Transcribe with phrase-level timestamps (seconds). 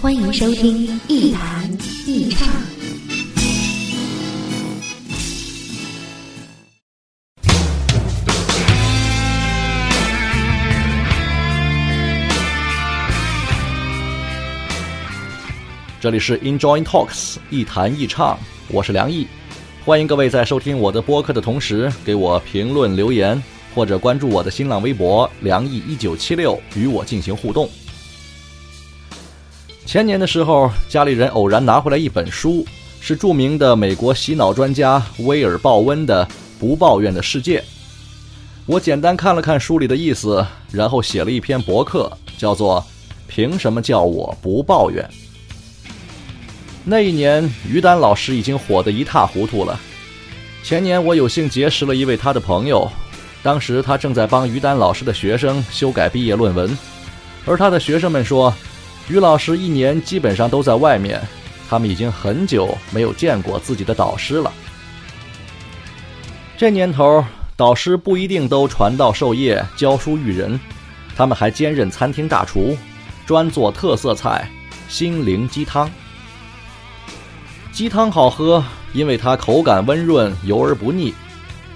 [0.00, 1.70] 欢迎收听《一弹
[2.06, 2.48] 一唱》。
[16.00, 19.26] 这里是 Enjoy Talks 一谈一唱，我是梁毅，
[19.84, 23.40] 欢迎各位在收听我的播客的同时，给我评论留言，
[23.74, 27.68] 或者关注我的新浪微博梁毅一九七六，与我进行互动。
[29.90, 32.64] 前年的时候，家里人偶然拿回来一本书，
[33.00, 36.24] 是著名的美国洗脑专家威尔·鲍温的
[36.60, 37.58] 《不抱怨的世界》。
[38.66, 42.80] 我简单看了看书里的意思，然后写了一篇博客，叫做
[43.26, 45.04] 《凭什么叫我不抱怨》。
[46.84, 49.76] 那一年，于丹老师已经火得一塌糊涂了。
[50.62, 52.88] 前年，我有幸结识了一位他的朋友，
[53.42, 56.78] 当时他正在帮于丹老师的学生修改毕业论文，
[57.44, 58.54] 而他的学生们说，
[59.10, 61.20] 于老师一年基本上都在外面，
[61.68, 64.52] 他们已经很久没有见过自己的导师了。
[66.56, 67.24] 这年头，
[67.56, 70.60] 导师不一定都传道授业、教书育人，
[71.16, 72.78] 他们还兼任餐厅大厨，
[73.26, 74.48] 专做特色菜——
[74.88, 75.90] 心灵鸡汤。
[77.72, 78.62] 鸡汤好喝，
[78.92, 81.12] 因为它口感温润、油而不腻。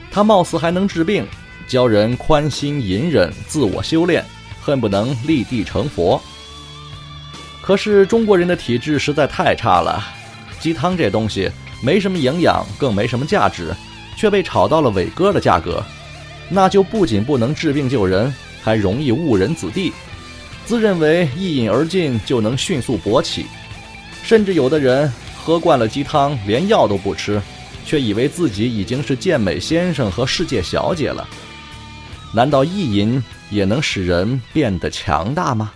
[0.08, 1.26] 它貌似还能治病，
[1.66, 4.24] 教人宽心隐忍、自我修炼，
[4.60, 6.22] 恨不能立地成佛。
[7.66, 10.04] 可是中国人的体质实在太差了，
[10.60, 11.50] 鸡汤这东西
[11.82, 13.74] 没什么营养，更没什么价值，
[14.18, 15.82] 却被炒到了伟哥的价格，
[16.50, 18.30] 那就不仅不能治病救人，
[18.62, 19.94] 还容易误人子弟。
[20.66, 23.46] 自认为一饮而尽就能迅速勃起，
[24.22, 25.10] 甚至有的人。
[25.42, 27.40] 喝惯了鸡汤，连药都不吃，
[27.86, 31.26] 却以为自己已经是健美先生和世界小姐了。
[32.34, 35.72] 难道意淫也能使人变得强大吗？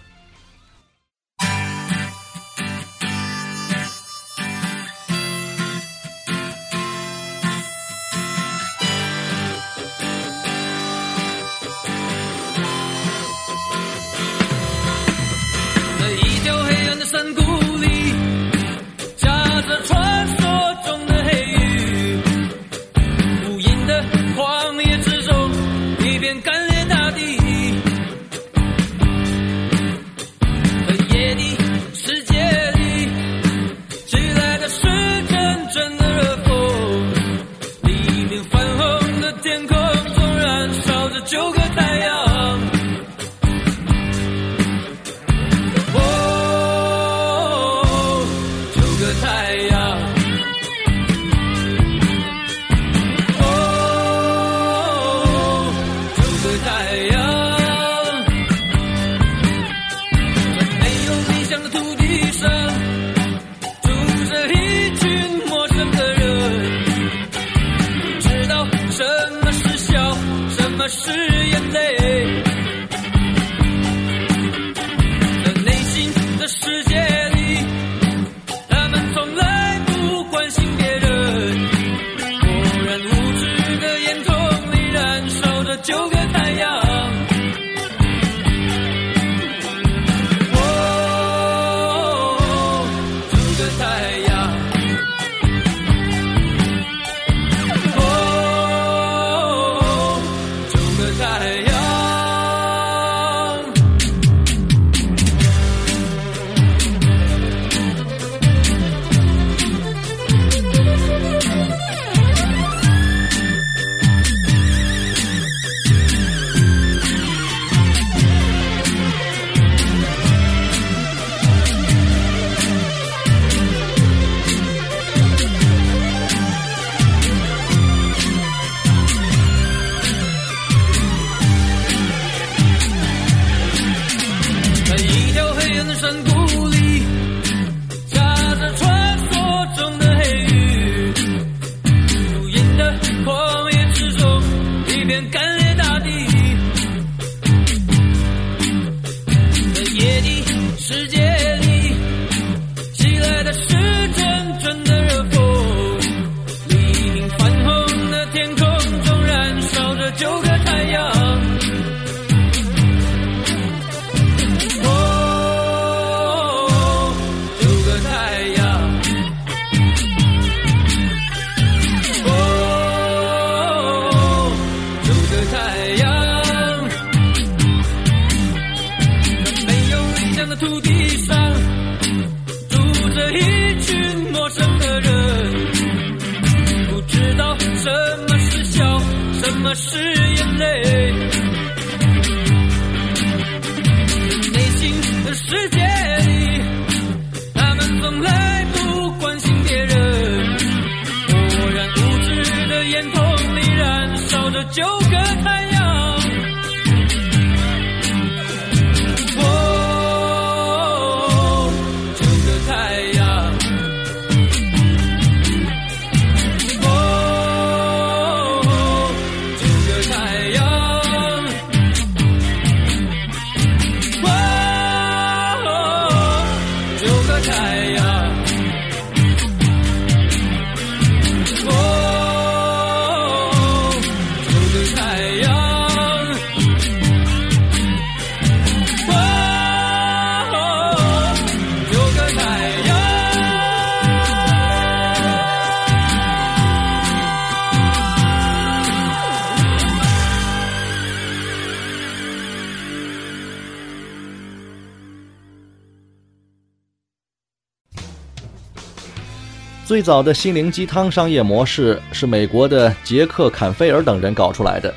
[259.88, 264.94] 最早的心灵鸡汤商业模式是美国的杰克·坎菲尔等人搞出来的。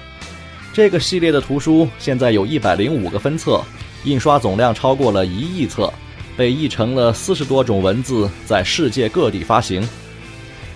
[0.74, 3.62] 这个系列的图书现在有一百零五个分册，
[4.04, 5.90] 印刷总量超过了一亿册，
[6.36, 9.82] 被译成了四十多种文字，在世界各地发行。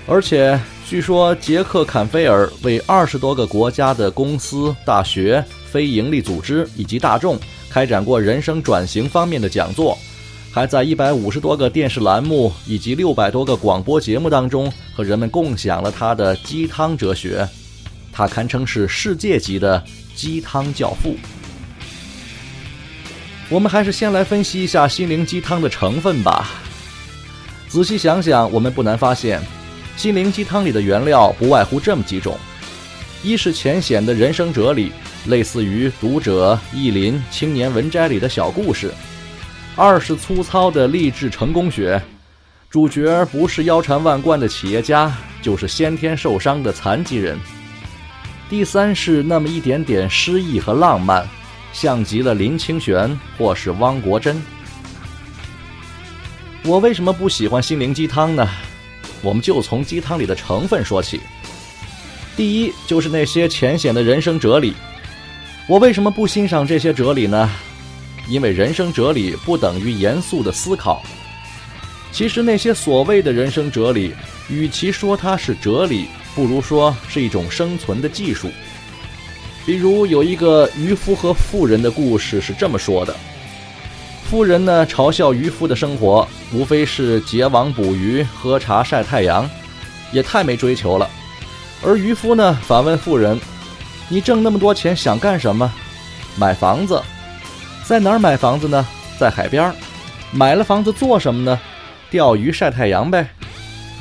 [0.07, 0.57] 而且
[0.87, 7.37] 据说杰克·坎菲尔为二十多个国家的公司、大学、非营利组织以及大众
[7.69, 9.97] 开展过人生转型方面的讲座。
[10.55, 17.45] 还在一百五十多个电视栏目以及六百多个广播节目当中和人们共享了他的鸡汤哲学，
[18.09, 19.83] 他堪称是世界级的
[20.15, 21.17] 鸡汤教父。
[23.49, 26.49] 我们还是先来分析一下心灵鸡汤的成分吧。
[27.67, 29.41] 仔细想想，我们不难发现，
[29.97, 32.37] 心灵鸡汤里的原料不外乎这么几种：
[33.21, 34.93] 一是浅显的人生哲理，
[35.25, 38.89] 类似于《读者》《意林》《青年文摘》里的小故事。
[39.77, 42.01] 二是粗糙的励志成功学，
[42.69, 45.11] 主角不是腰缠万贯的企业家，
[45.41, 47.37] 就是先天受伤的残疾人。
[48.49, 51.27] 第三是那么一点点诗意和浪漫，
[51.73, 54.41] 像极了林清玄或是汪国真。
[56.63, 58.47] 我为什么不喜欢心灵鸡汤呢？
[59.21, 61.19] 我们就从鸡汤里的成分说起。
[62.37, 64.73] 第一就是那些浅显的人生哲理。
[65.67, 67.51] 我为什么不欣赏这些哲理呢？
[68.27, 71.01] 因为人生哲理不等于严肃的思考。
[72.11, 74.13] 其实那些所谓的人生哲理，
[74.49, 78.49] 与其说它是哲理，不如说是一种生存的技术。
[79.65, 83.15] 比如有一个渔夫和富人的故事是这么说的：
[84.29, 89.49] 富人呢嘲笑渔夫的生活，无非是结网捕鱼、喝茶、晒太阳，
[90.11, 91.09] 也太没追求了。
[91.83, 93.39] 而渔夫呢反问富人
[94.07, 95.69] ：“你挣那么多钱想干什么？
[96.37, 97.01] 买房子。”
[97.87, 98.83] 在哪儿买房子呢？
[99.19, 99.75] 在海边儿。
[100.31, 101.59] 买了房子做什么呢？
[102.09, 103.27] 钓鱼晒太阳呗。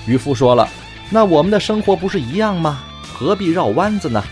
[0.07, 0.67] 渔夫说了
[1.11, 2.83] ：“那我们的生活不是一样吗？
[3.13, 4.25] 何必绕弯子呢？”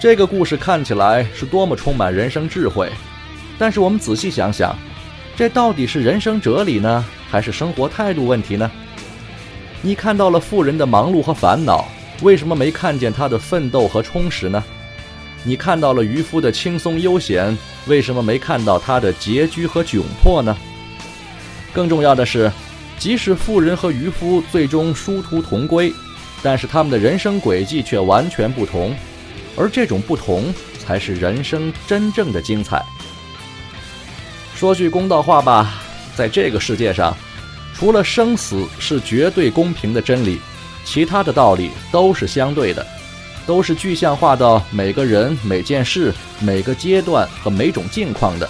[0.00, 2.90] 这个故事看起来是多么充满人生智慧，
[3.58, 4.76] 但是我们仔细想想，
[5.36, 8.68] 这到底是人生哲理呢，还是生活态度问题呢？
[9.82, 11.86] 你看到了富人的忙碌和烦恼，
[12.22, 14.62] 为什么没看见他的奋斗和充实呢？
[15.48, 20.54] 你看到了渔夫的轻松悠闲，为什么没看到他的拮据和窘迫呢？
[21.72, 22.52] 更重要的是，
[22.98, 25.90] 即使富人和渔夫最终殊途同归，
[26.42, 28.94] 但是他们的人生轨迹却完全不同，
[29.56, 32.84] 而这种不同才是人生真正的精彩。
[34.54, 35.80] 说句公道话吧，
[36.14, 37.16] 在这个世界上，
[37.74, 40.38] 除了生死是绝对公平的真理，
[40.84, 42.86] 其他的道理都是相对的。
[43.48, 48.46] 都是具象化到每个人、每件事、每个阶段和每种境况的。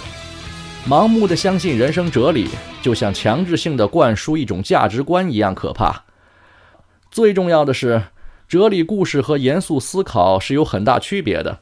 [0.85, 2.49] 盲目的相信人生哲理，
[2.81, 6.03] 就像强制性的灌输一种价值观一样可怕。
[7.09, 8.03] 最重要的是，
[8.45, 11.59] 哲理故事和严肃思考是有很大区别的。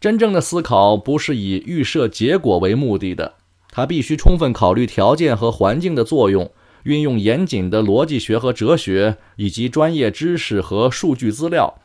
[0.00, 3.34] 真正的思考不是以预设结果为目的的，
[3.70, 6.50] 它必须充分考虑条件和环境的作用，
[6.84, 11.78] 运用严谨的逻辑学和哲学，以及专业知识和数据资料。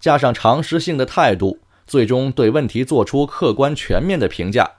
[0.00, 4.70] 加上常识性的态度，最终对问题做出客观全面的评价。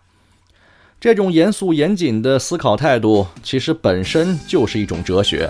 [1.00, 5.50] 这种严肃严谨的思考态度，其实本身就是一种哲学。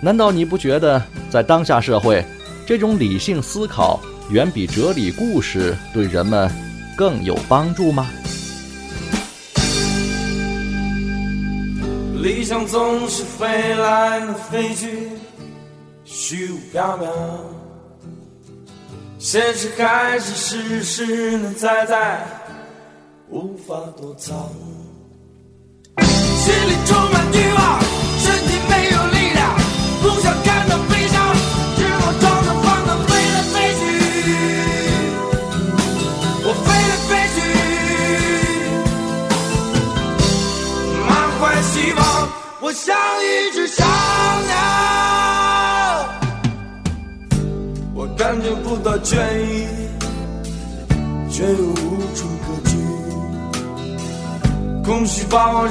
[0.00, 2.24] 难道你不觉得，在当下社会，
[2.66, 4.00] 这种理性思考
[4.30, 6.50] 远比哲理故事对人们
[6.96, 8.08] 更有帮助吗？
[12.22, 15.10] 理想总是飞来飞去，
[16.04, 17.08] 虚无缥缈。
[19.26, 22.26] 现实还是实实在在，
[23.30, 24.36] 无法躲藏。
[26.02, 26.83] 心里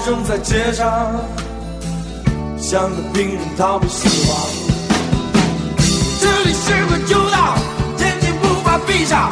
[0.03, 0.85] 虚把我扔在街上，
[2.57, 4.37] 像个病人逃避死亡。
[6.19, 7.55] 这里是个旧道，
[7.99, 9.31] 眼睛无法闭上，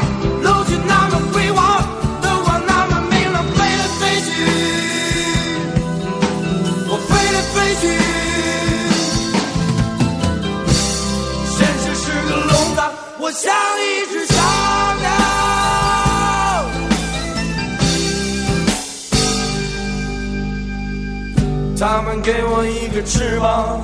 [21.81, 23.81] 他们给我一个翅膀，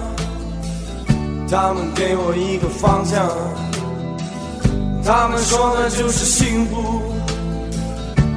[1.50, 3.28] 他们给我一个方向，
[5.04, 7.02] 他们说的就是幸福，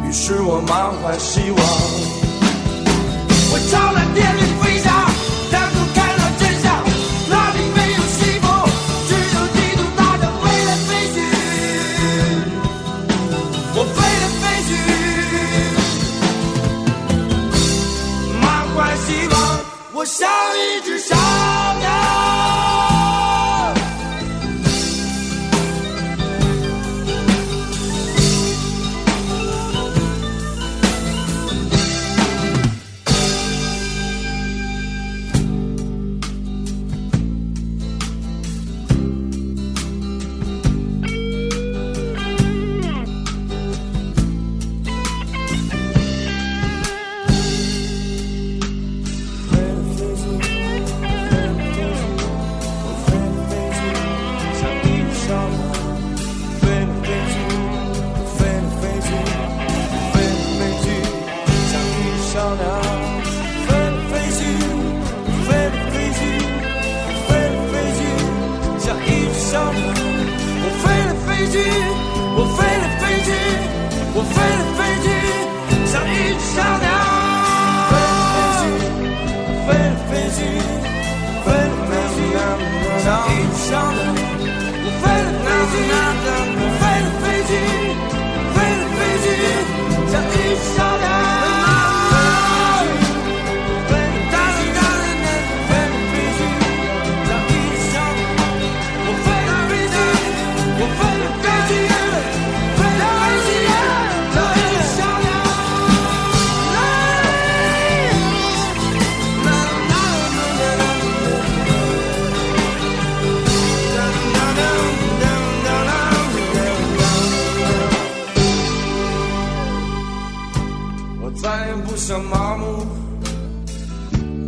[0.07, 1.61] 于是我满怀希望。
[3.52, 4.40] 我找了电力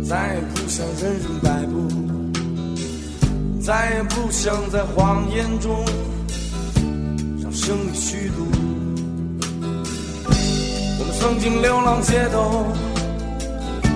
[0.07, 1.87] 再也不想任人摆布，
[3.61, 5.83] 再也不想在谎言中
[7.41, 8.45] 让生命虚度。
[10.99, 12.65] 我们曾经流浪街头，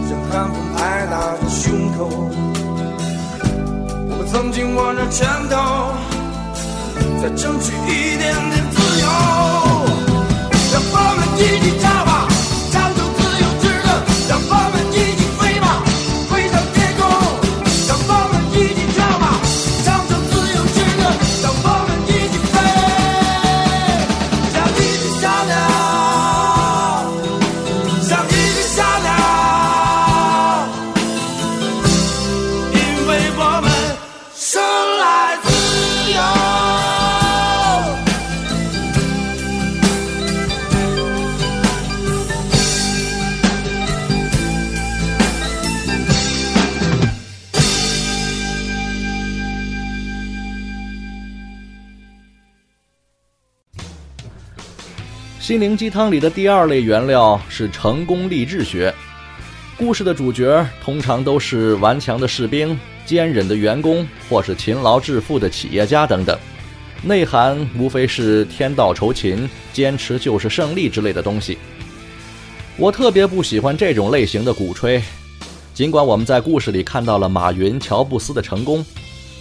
[0.10, 2.00] 任寒风拍打着胸口。
[4.10, 5.56] 我们曾经握着拳头，
[7.22, 9.06] 在争取一点点自由。
[10.70, 11.86] 让我们一起唱
[55.48, 58.94] 心灵鸡汤里的第二类原料是成功励志学。
[59.78, 66.38] 故事的主角通常都是顽强的士兵、坚忍的员工，或是勤劳致富的企业家等等。
[67.02, 71.58] 内涵无非是天道酬勤、坚持就是胜利之类的东西。
[72.76, 75.02] 我特别不喜欢这种类型的鼓吹。
[75.74, 78.86] 尽管我们在故事里看到了马云、乔布斯的成功，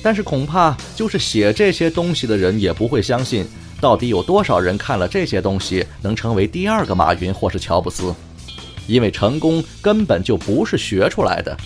[0.05, 3.45] 但是恐怕就是写这些东西的人也不会相信，
[3.81, 8.15] 到底有多少人看了这些东西能成为第二个马云或是乔布斯？
[8.87, 11.57] 因为成功根本就不是学出来的，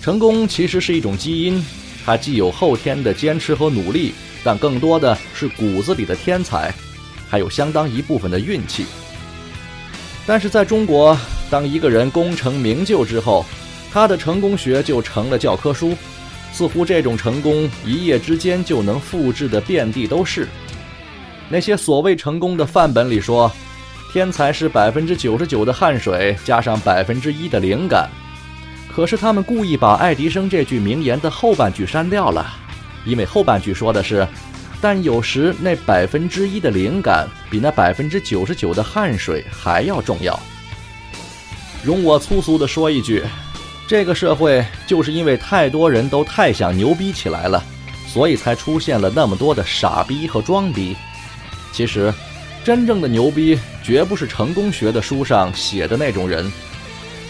[0.00, 1.64] 成功其实是一种基因，
[2.04, 4.12] 它既有后天的坚持和努力，
[4.42, 6.74] 但更多的是骨子里的天才，
[7.28, 8.84] 还有相当一部分的运气。
[10.26, 11.16] 但是在中国，
[11.48, 13.46] 当一个人功成名就之后，
[13.92, 15.96] 他的成功学就成了教科书，
[16.52, 20.48] 似乎这种成功一夜之间就能复制的遍地都是。
[21.52, 23.52] 那些所谓成功的范本里说，
[24.10, 28.08] 天才是百分之九十九的汗水加上百分之一的灵感。
[28.90, 32.54] 可是他们故意把爱迪生这句名言的后半句删掉了，
[33.04, 34.26] 因为后半句说的是，
[34.80, 40.40] 但有时那百分之一的灵感比那百分之九十九的汗水还要重要。
[41.84, 43.22] 容我粗俗地说一句。
[43.86, 47.62] 这个社会就是因为太多人都太想牛逼起来了，
[48.06, 50.96] 所以才出现了那么多的傻逼和装逼。
[51.72, 52.12] 其实，
[52.62, 56.50] 真正的牛逼绝不是成功学的书上写的那种人，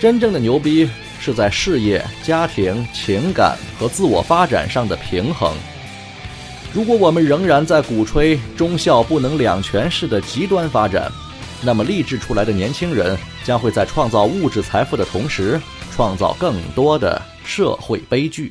[0.01, 5.55] 真正的牛逼是在事业、家庭、情感和自我发展上的平衡。
[6.75, 11.11] 如果我们仍然在鼓吹忠孝不能两全式的极端发展，
[11.63, 15.61] 那么励志出来的年轻人将会在创造物质财富的同时。
[15.95, 18.51] 创造更多的社会悲剧。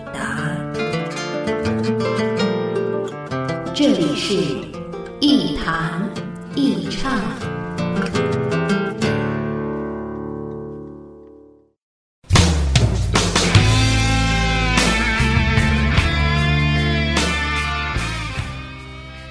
[4.15, 4.33] 是
[5.19, 6.09] 一弹
[6.55, 7.19] 一唱。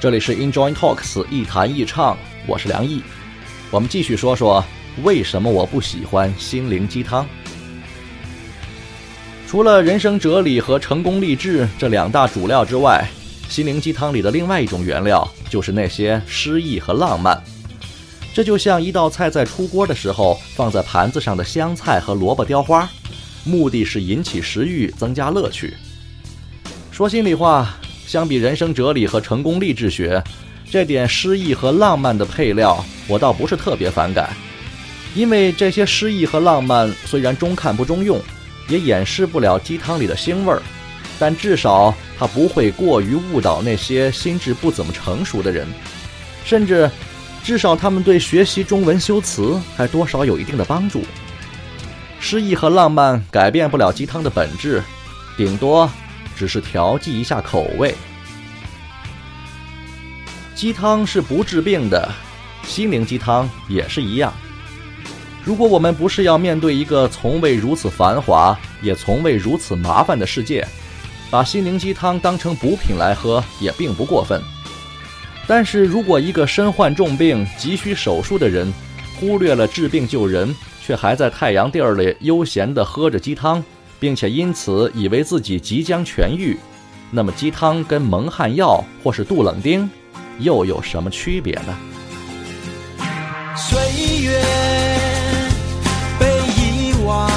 [0.00, 2.16] 这里是 Enjoy Talks 一谈一唱，
[2.46, 3.02] 我是梁毅。
[3.70, 4.64] 我们继续说说
[5.02, 7.26] 为什么我不喜欢心灵鸡汤。
[9.46, 13.06] 除了人生哲理和成功励志这两大主料之外，
[13.50, 17.38] 心灵鸡汤里的另外一种原料就是那些诗意和浪漫。
[18.32, 22.88] 这就像一道菜在出锅的时候放在盘子上的香菜和萝卜雕花，
[23.44, 25.74] 目的是引起食欲，增加乐趣。
[26.90, 27.76] 说心里话。
[28.06, 30.20] 相比人生哲理和成功励志学，
[30.68, 34.30] 这点诗意和浪漫的配料，我倒不是特别反感。
[35.14, 38.20] 因为这些诗意和浪漫虽然中看不中用，
[38.68, 40.60] 也掩饰不了鸡汤里的腥味儿，
[41.20, 45.68] 但至少它不会过于误导那些心智不怎么成熟的人，
[46.44, 46.90] 甚至，
[47.44, 51.04] 至少他们对学习中文修辞还多少有一定的帮助。
[52.18, 54.82] 诗意和浪漫改变不了鸡汤的本质，
[55.36, 55.88] 顶多。
[56.36, 57.94] 只是调剂一下口味。
[60.54, 62.10] 鸡汤是不治病的，
[62.64, 64.32] 心灵鸡汤也是一样。
[65.44, 70.66] 如果我们不是要面对一个从未如此繁华，也从未如此麻烦的世界，
[71.30, 74.42] 把心灵鸡汤当成补品来喝也并不过分。
[75.46, 78.72] 但是如果一个身患重病、急需手术的人，
[79.18, 83.62] 忽略了治病救人，却还在太阳地儿里悠闲地喝着鸡汤。
[84.00, 86.56] 并且因此以为自己即将痊愈，
[87.10, 89.86] 那么鸡汤跟蒙汗药或是杜冷丁
[90.38, 91.78] 又有什么区别呢？
[93.54, 93.78] 岁
[94.22, 94.42] 月
[96.18, 97.30] 被遗忘，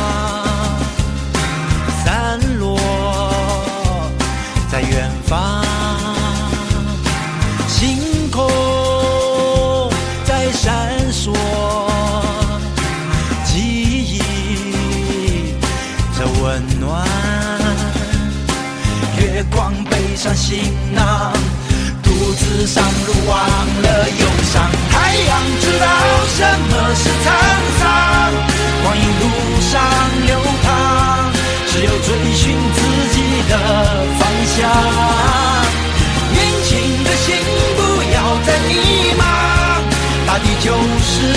[20.24, 20.58] 上行
[20.96, 21.34] 囊，
[22.02, 23.38] 独自上路忘
[23.82, 24.72] 了忧伤。
[24.90, 25.86] 太阳知道
[26.38, 26.40] 什
[26.72, 27.28] 么是沧
[27.78, 27.84] 桑，
[28.84, 29.24] 光阴路
[29.60, 29.84] 上
[30.26, 31.30] 流淌，
[31.68, 32.80] 只有追寻自
[33.12, 33.54] 己的
[34.18, 34.22] 方
[34.56, 34.56] 向。
[36.32, 36.72] 年轻
[37.04, 37.36] 的心
[37.76, 37.82] 不
[38.14, 38.72] 要再迷
[39.20, 39.22] 茫，
[40.26, 40.72] 大地就
[41.04, 41.36] 是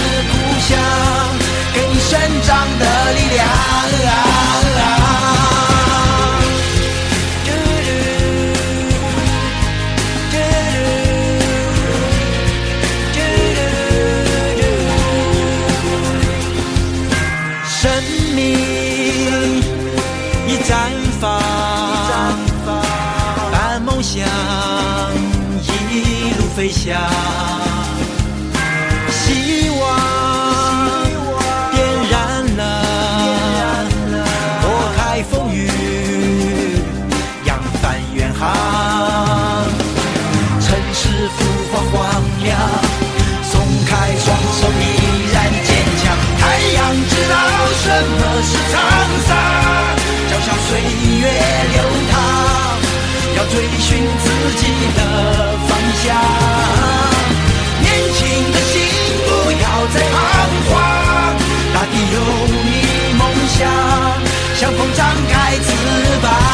[64.58, 66.45] 像风张开翅膀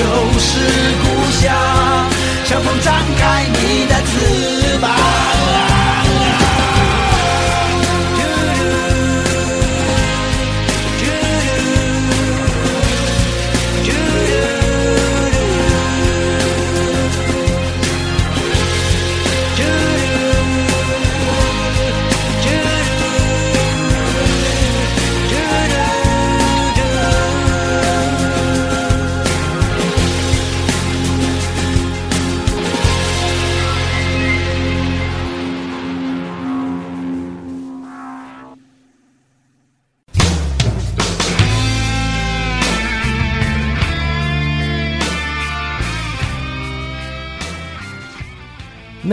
[0.00, 0.06] 就
[0.38, 0.56] 是
[1.02, 1.52] 故乡，
[2.46, 2.90] 相逢在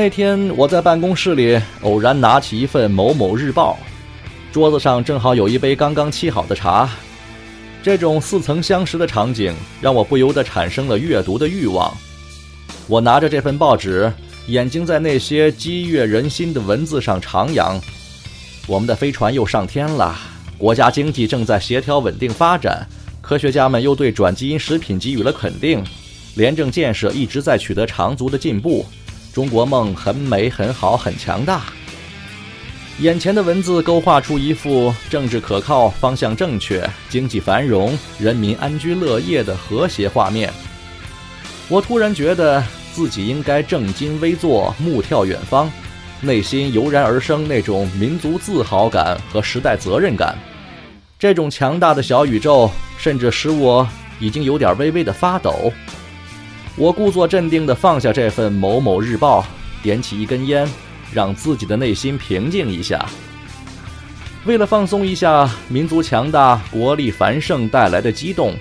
[0.08, 3.78] 那天我在办公室里偶然拿起一份《某某日报》，
[4.54, 6.90] 桌子上正好有一杯刚刚沏好的茶。
[7.84, 11.94] 这种似曾相识的场景让我不由得产生了阅读的欲望。
[12.88, 14.10] 我拿着这份报纸，
[14.48, 17.78] 眼睛在那些激越人心的文字上徜徉。
[18.66, 20.18] 我们的飞船又上天了，
[20.58, 22.88] 国家经济正在协调稳定发展，
[23.20, 25.84] 科学家们又对转基因食品给予了肯定，
[26.36, 28.86] 廉政建设一直在取得长足的进步。
[29.38, 31.62] 中国梦很美、很好、很强大。
[33.02, 40.52] 眼前的文字勾画出一幅政治可靠、方向正确、经济繁荣、人民安居乐业的和谐画面。
[41.70, 42.64] 我突然觉得
[42.96, 45.72] 自己应该正襟危坐、目眺远方，
[46.20, 50.36] 内心油然而生那种民族自豪感和时代责任感。
[51.20, 53.88] 这种强大的小宇宙，甚至使我
[54.20, 55.72] 已经有点微微的发抖。
[56.78, 59.42] 我故作镇定地放下这份《某某日报》，
[59.82, 60.70] 点起一根烟，
[61.12, 63.04] 让自己的内心平静一下。
[64.46, 68.56] 为了放松一下民族强大、国力繁盛带来的激动，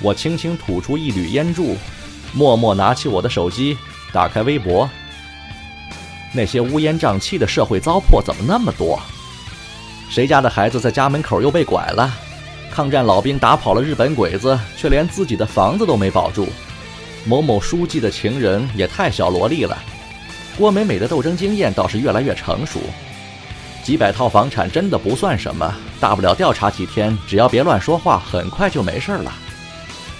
[0.00, 1.76] 我轻轻吐出一缕烟柱，
[2.32, 3.76] 默默拿起我的手机，
[4.10, 4.88] 打开微博。
[6.32, 8.98] 那些乌烟瘴气的社会糟粕怎么那么多？
[10.08, 12.10] 谁家的孩子在家门口又被拐了？
[12.70, 16.48] 抗战老兵打跑了日本鬼子，却连自己的房子都没保住。
[17.26, 19.76] 某某书记的情人也太小萝莉了，
[20.56, 22.80] 郭美美的斗争经验倒是越来越成熟。
[23.82, 29.32] 几百套房产真的不算什么，大不了调查几天，只要别乱说话，很快就没事了。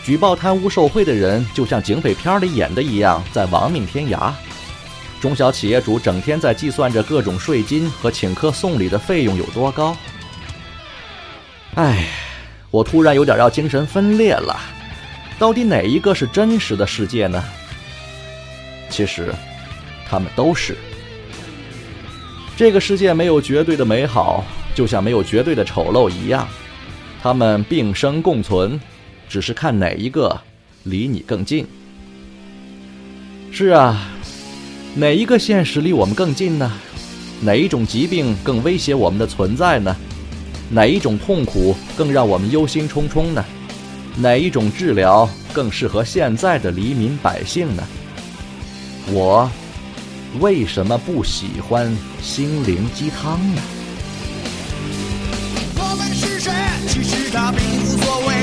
[0.04, 4.32] 举报贪污受贿的人，就像警匪片里演的一样，在亡命天涯。
[5.20, 9.94] 中小企业主整天在计算着各种税金和请客送礼的费用有多高。
[11.74, 12.08] 唉，
[12.70, 14.58] 我突然有点要精神分裂了。
[15.40, 17.42] 到底哪一个是真实的世界呢？
[18.90, 19.34] 其实，
[20.06, 20.76] 他们都是。
[22.58, 26.46] 这个世界没有绝对的美好，就像没有绝对的丑陋一样，
[27.22, 28.78] 他们并生共存，
[29.30, 30.38] 只是看哪一个
[30.82, 31.66] 离你更近。
[33.50, 34.10] 是啊，
[34.94, 36.70] 哪一个现实离我们更近呢？
[37.40, 39.96] 哪一种疾病更威胁我们的存在呢？
[40.68, 43.42] 哪一种痛苦更让我们忧心忡忡呢？
[44.16, 47.82] 哪一种治疗更适合现在的黎民百姓呢？
[49.06, 49.50] 我
[50.38, 51.90] 为什么不喜欢
[52.22, 53.62] 心灵鸡汤呢？
[55.76, 56.52] 我们是谁？
[56.86, 58.34] 其实他并无所谓，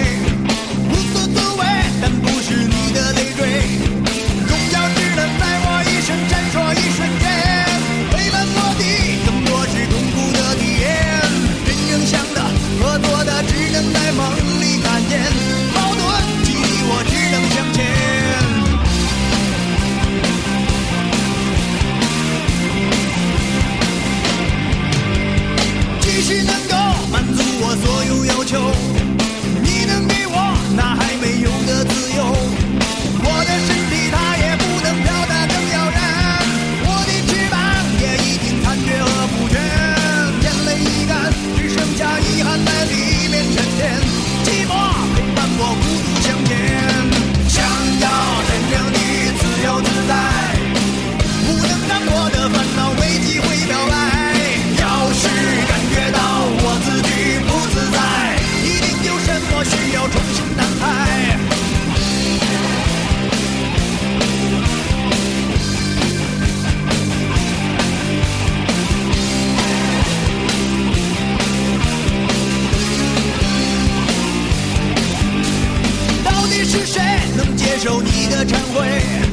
[77.77, 79.26] 接受你的忏悔？